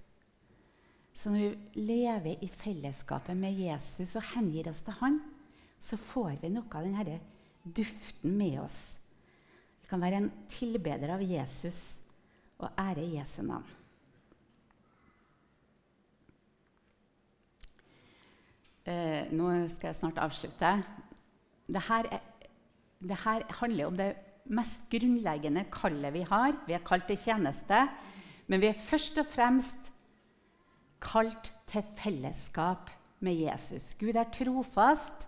Så 1.14 1.34
når 1.34 1.44
vi 1.44 1.82
lever 1.84 2.40
i 2.44 2.48
fellesskapet 2.48 3.36
med 3.38 3.60
Jesus 3.60 4.16
og 4.16 4.26
hengir 4.32 4.72
oss 4.72 4.84
til 4.86 4.96
han, 5.02 5.20
så 5.82 6.00
får 6.00 6.40
vi 6.44 6.54
noe 6.54 6.72
av 6.72 6.88
denne 6.88 7.20
duften 7.64 8.38
med 8.38 8.62
oss. 8.64 8.80
Vi 9.84 9.92
kan 9.92 10.02
være 10.02 10.24
en 10.24 10.32
tilbeder 10.50 11.18
av 11.18 11.26
Jesus 11.26 12.00
og 12.62 12.70
ære 12.80 13.04
Jesu 13.18 13.42
navn. 13.44 13.81
Eh, 18.86 19.30
nå 19.30 19.50
skal 19.70 19.92
jeg 19.92 20.00
snart 20.00 20.20
avslutte. 20.24 20.72
Dette, 21.70 22.00
er, 22.02 23.44
handler 23.60 23.88
om 23.88 23.98
det 23.98 24.10
mest 24.50 24.88
grunnleggende 24.90 25.68
kallet 25.74 26.14
vi 26.16 26.24
har. 26.26 26.56
Vi 26.66 26.74
er 26.74 26.86
kalt 26.86 27.06
til 27.10 27.20
tjeneste, 27.20 27.84
men 28.50 28.62
vi 28.62 28.72
er 28.72 28.86
først 28.88 29.22
og 29.22 29.30
fremst 29.30 29.92
kalt 31.02 31.52
til 31.70 31.86
fellesskap 31.98 32.90
med 33.22 33.38
Jesus. 33.38 33.94
Gud 34.00 34.18
er 34.18 34.32
trofast 34.34 35.28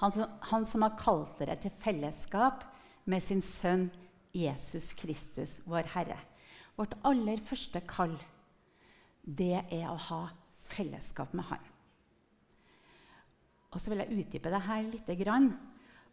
han, 0.00 0.24
han 0.50 0.64
som 0.66 0.82
har 0.82 0.96
kalt 0.98 1.36
dere 1.38 1.58
til 1.60 1.72
fellesskap 1.84 2.64
med 3.04 3.22
sin 3.22 3.44
sønn 3.44 3.90
Jesus 4.34 4.92
Kristus, 4.98 5.60
vår 5.68 5.92
Herre. 5.92 6.18
Vårt 6.74 6.96
aller 7.06 7.38
første 7.46 7.84
kall, 7.86 8.16
det 9.22 9.60
er 9.70 9.86
å 9.92 10.00
ha 10.08 10.24
fellesskap 10.72 11.36
med 11.36 11.46
Han. 11.52 11.73
Og 13.74 13.82
så 13.82 13.90
vil 13.90 14.04
jeg 14.04 14.22
utdype 14.22 14.52
det 14.52 14.62
her 14.68 14.86
litt. 14.86 15.12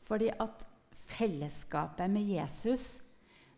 Fordi 0.08 0.32
at 0.34 0.66
fellesskapet 1.12 2.10
med 2.12 2.26
Jesus, 2.34 3.00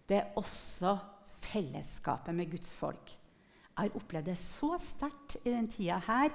det 0.09 0.19
er 0.19 0.39
også 0.39 0.97
fellesskapet 1.43 2.35
med 2.35 2.51
Guds 2.51 2.73
folk. 2.75 3.13
Jeg 3.73 3.89
har 3.89 3.97
opplevd 3.97 4.29
det 4.29 4.37
så 4.37 4.75
sterkt 4.77 5.39
i 5.41 5.49
den 5.49 5.69
tida 5.71 5.97
her, 6.05 6.33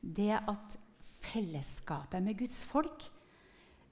det 0.00 0.36
at 0.38 0.76
fellesskapet 1.24 2.22
med 2.22 2.38
Guds 2.38 2.62
folk. 2.64 3.08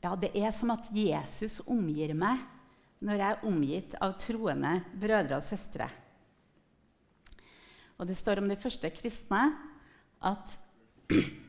Ja, 0.04 0.14
det 0.14 0.30
er 0.38 0.52
som 0.54 0.70
at 0.70 0.86
Jesus 0.94 1.58
omgir 1.66 2.14
meg 2.14 2.44
når 3.02 3.18
jeg 3.18 3.34
er 3.34 3.46
omgitt 3.46 3.96
av 4.02 4.14
troende 4.18 4.76
brødre 4.98 5.38
og 5.38 5.44
søstre. 5.44 5.88
Og 7.98 8.06
Det 8.06 8.16
står 8.16 8.38
om 8.38 8.48
de 8.48 8.58
første 8.58 8.90
kristne 8.94 9.42
at 10.22 10.58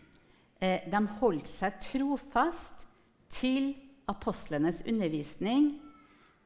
de 0.59 0.99
holdt 1.19 1.47
seg 1.47 1.77
trofast 1.79 2.85
til 3.31 3.71
apostlenes 4.09 4.81
undervisning, 4.87 5.77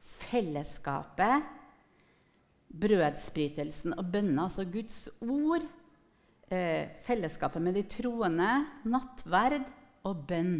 fellesskapet, 0.04 1.46
brødsbrytelsen 2.74 3.94
og 3.98 4.10
bønna, 4.12 4.46
altså 4.46 4.64
Guds 4.68 5.08
ord, 5.22 5.64
eh, 6.50 6.90
fellesskapet 7.06 7.62
med 7.62 7.78
de 7.78 7.82
troende, 7.82 8.50
nattverd 8.84 9.64
og 10.04 10.26
bønn. 10.28 10.56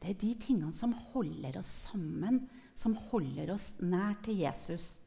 Det 0.00 0.10
er 0.10 0.20
de 0.20 0.34
tingene 0.40 0.72
som 0.72 0.92
holder 1.12 1.58
oss 1.58 1.70
sammen, 1.88 2.48
som 2.76 2.96
holder 3.10 3.54
oss 3.54 3.72
nær 3.80 4.18
til 4.24 4.42
Jesus. 4.42 4.98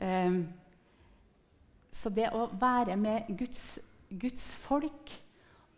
Um, 0.00 0.48
så 1.90 2.10
det 2.14 2.28
å 2.34 2.44
være 2.60 2.96
med 3.00 3.30
Guds, 3.38 3.78
Guds 4.10 4.52
folk 4.60 5.14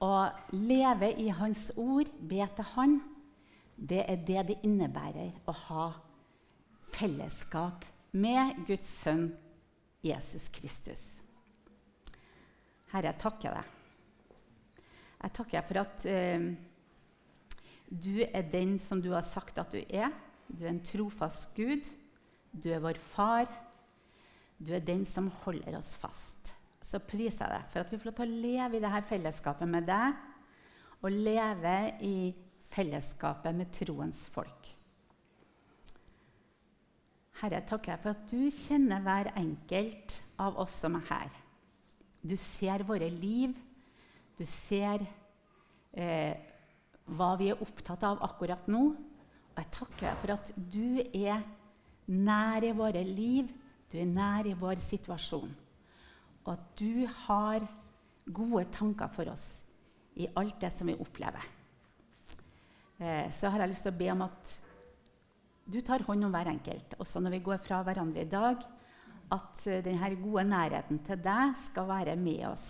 og 0.01 0.55
leve 0.57 1.13
i 1.21 1.29
Hans 1.29 1.71
ord, 1.77 2.09
be 2.29 2.47
til 2.57 2.69
Han, 2.75 3.01
det 3.77 4.05
er 4.09 4.25
det 4.27 4.47
det 4.49 4.59
innebærer 4.65 5.33
å 5.49 5.55
ha 5.67 5.87
fellesskap 6.91 7.85
med 8.13 8.65
Guds 8.69 8.91
sønn 9.05 9.31
Jesus 10.05 10.49
Kristus. 10.53 11.05
Herre, 12.91 13.13
jeg 13.13 13.21
takker 13.23 13.55
deg. 13.55 13.77
Jeg 15.21 15.35
takker 15.37 15.57
deg 15.59 15.69
for 15.69 15.81
at 15.85 16.07
uh, 16.09 16.47
du 17.91 18.23
er 18.25 18.49
den 18.53 18.79
som 18.83 19.03
du 19.03 19.13
har 19.15 19.27
sagt 19.27 19.61
at 19.61 19.73
du 19.73 19.81
er. 19.85 20.13
Du 20.49 20.65
er 20.65 20.73
en 20.73 20.85
trofast 20.85 21.53
Gud. 21.57 21.89
Du 22.51 22.71
er 22.73 22.83
vår 22.83 22.99
far. 22.99 23.51
Du 24.59 24.73
er 24.75 24.85
den 24.85 25.05
som 25.09 25.31
holder 25.45 25.79
oss 25.79 25.95
fast. 26.01 26.55
Så 26.81 27.01
priser 27.05 27.45
jeg 27.45 27.53
deg 27.55 27.71
for 27.73 27.83
at 27.83 27.93
vi 27.93 27.99
får 28.01 28.11
lov 28.11 28.19
til 28.19 28.31
å 28.31 28.43
leve 28.47 28.79
i 28.79 28.83
dette 28.83 29.03
fellesskapet 29.11 29.69
med 29.69 29.89
deg, 29.89 30.21
og 31.01 31.17
leve 31.17 31.77
i 32.05 32.17
fellesskapet 32.71 33.57
med 33.57 33.73
troens 33.75 34.27
folk. 34.33 34.71
Herre, 37.41 37.63
takker 37.65 37.95
jeg 37.95 38.03
for 38.03 38.13
at 38.13 38.25
du 38.29 38.51
kjenner 38.53 39.01
hver 39.05 39.31
enkelt 39.41 40.19
av 40.41 40.59
oss 40.61 40.75
som 40.83 40.99
er 40.99 41.07
her. 41.09 41.31
Du 42.21 42.37
ser 42.37 42.85
våre 42.85 43.09
liv. 43.09 43.55
Du 44.37 44.45
ser 44.49 45.07
eh, 45.97 46.37
hva 47.09 47.31
vi 47.41 47.49
er 47.53 47.63
opptatt 47.65 48.05
av 48.05 48.21
akkurat 48.27 48.69
nå. 48.69 48.83
Og 48.93 49.57
jeg 49.57 49.73
takker 49.73 50.05
deg 50.05 50.21
for 50.21 50.35
at 50.37 50.53
du 50.57 51.01
er 51.01 51.41
nær 52.11 52.67
i 52.67 52.75
våre 52.77 53.03
liv, 53.07 53.51
du 53.91 53.99
er 53.99 54.09
nær 54.09 54.47
i 54.47 54.55
vår 54.59 54.81
situasjon. 54.83 55.51
Og 56.47 56.55
at 56.55 56.67
du 56.81 57.07
har 57.27 57.67
gode 58.31 58.65
tanker 58.73 59.11
for 59.13 59.31
oss 59.33 59.61
i 60.21 60.29
alt 60.37 60.59
det 60.61 60.73
som 60.75 60.91
vi 60.91 60.99
opplever. 60.99 61.47
Eh, 63.01 63.31
så 63.33 63.51
har 63.51 63.63
jeg 63.63 63.73
lyst 63.73 63.87
til 63.87 63.95
å 63.95 64.01
be 64.01 64.11
om 64.13 64.27
at 64.27 64.57
du 65.71 65.79
tar 65.87 66.05
hånd 66.07 66.27
om 66.27 66.35
hver 66.35 66.51
enkelt, 66.51 66.97
også 66.99 67.23
når 67.23 67.37
vi 67.37 67.45
går 67.47 67.61
fra 67.63 67.81
hverandre 67.87 68.25
i 68.25 68.31
dag. 68.31 68.65
At 69.31 69.67
eh, 69.71 69.83
denne 69.87 70.11
gode 70.21 70.45
nærheten 70.49 71.01
til 71.07 71.23
deg 71.23 71.55
skal 71.59 71.89
være 71.91 72.17
med 72.21 72.45
oss 72.51 72.69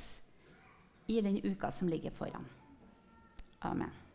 i 1.11 1.19
den 1.25 1.41
uka 1.43 1.73
som 1.75 1.91
ligger 1.91 2.15
foran. 2.15 2.47
Amen. 3.67 4.10